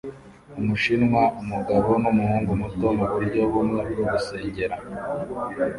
[0.59, 4.75] Umushinwa + umugabo numuhungu muto muburyo bumwe bwo gusengera